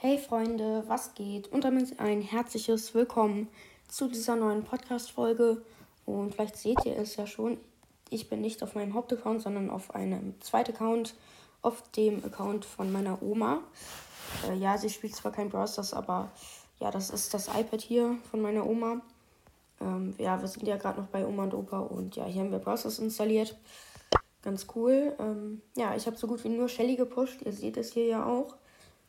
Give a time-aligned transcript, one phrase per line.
[0.00, 1.48] Hey Freunde, was geht?
[1.48, 3.48] Und damit ein herzliches Willkommen
[3.88, 5.60] zu dieser neuen Podcast-Folge.
[6.06, 7.58] Und vielleicht seht ihr es ja schon,
[8.08, 11.16] ich bin nicht auf meinem Hauptaccount, sondern auf einem zweiten Account,
[11.62, 13.60] auf dem Account von meiner Oma.
[14.48, 16.30] Äh, ja, sie spielt zwar kein Brawl Stars, aber
[16.78, 19.00] ja, das ist das iPad hier von meiner Oma.
[19.80, 22.52] Ähm, ja, wir sind ja gerade noch bei Oma und Opa und ja, hier haben
[22.52, 23.58] wir Brawl Stars installiert.
[24.42, 25.16] Ganz cool.
[25.18, 27.42] Ähm, ja, ich habe so gut wie nur Shelly gepusht.
[27.42, 28.54] Ihr seht es hier ja auch.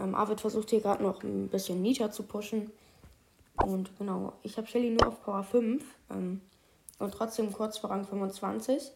[0.00, 2.70] Ähm, Arvid versucht hier gerade noch ein bisschen Nita zu pushen.
[3.56, 6.40] Und genau, ich habe Shelly nur auf Power 5 ähm,
[6.98, 8.92] und trotzdem kurz vor Rang 25.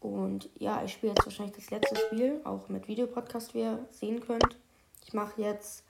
[0.00, 4.20] Und ja, ich spiele jetzt wahrscheinlich das letzte Spiel, auch mit Videopodcast, wie ihr sehen
[4.20, 4.56] könnt.
[5.06, 5.84] Ich mache jetzt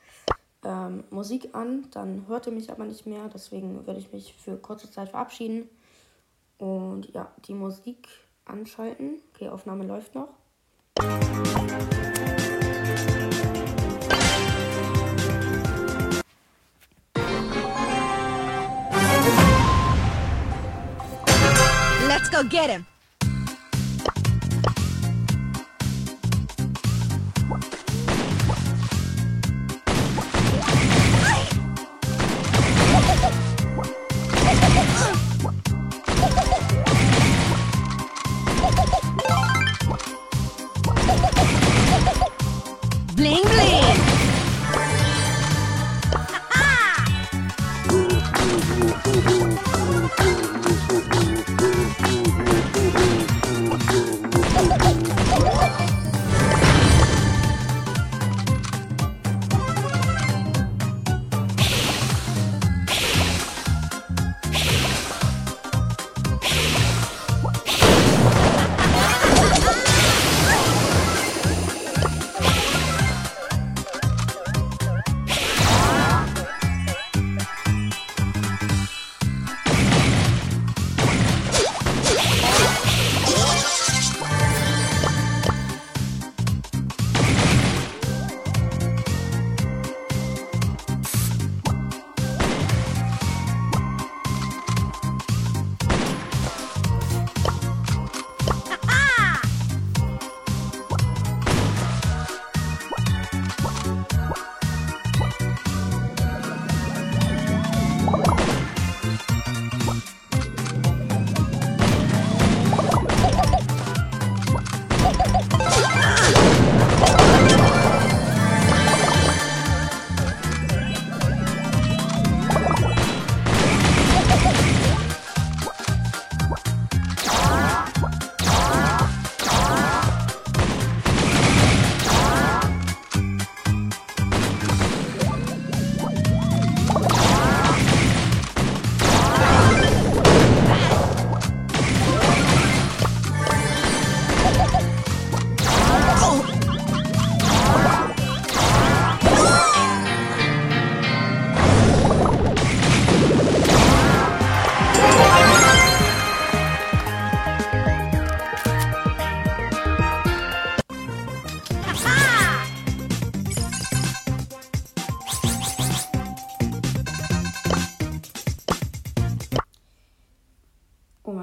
[0.64, 4.56] ähm, Musik an, dann hört ihr mich aber nicht mehr, deswegen würde ich mich für
[4.56, 5.68] kurze Zeit verabschieden.
[6.58, 8.08] Und ja, die Musik
[8.44, 9.20] anschalten.
[9.34, 10.28] Okay, Aufnahme läuft noch.
[22.10, 22.84] Let's go get him.
[43.14, 43.59] Bling bling.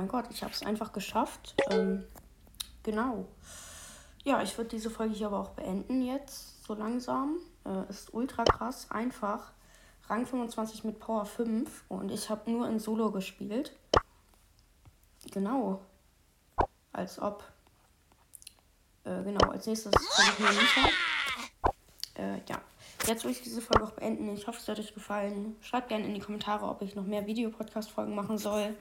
[0.07, 1.55] Mein Gott, ich habe es einfach geschafft.
[1.69, 2.05] Ähm,
[2.83, 3.25] genau.
[4.23, 7.37] Ja, ich würde diese Folge hier aber auch beenden jetzt, so langsam.
[7.65, 9.51] Äh, ist ultra krass, einfach.
[10.07, 13.73] Rang 25 mit Power 5 und ich habe nur in Solo gespielt.
[15.31, 15.81] Genau.
[16.93, 17.43] Als ob.
[19.03, 20.89] Äh, genau, als nächstes habe ich mir Nita.
[22.15, 22.61] Äh, ja.
[23.05, 24.29] Jetzt würde ich diese Folge auch beenden.
[24.29, 25.57] Ich hoffe, es hat euch gefallen.
[25.61, 28.73] Schreibt gerne in die Kommentare, ob ich noch mehr Videopodcast-Folgen machen soll.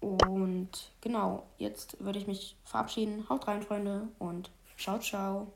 [0.00, 3.28] Und genau, jetzt würde ich mich verabschieden.
[3.28, 5.52] Haut rein, Freunde, und ciao, ciao.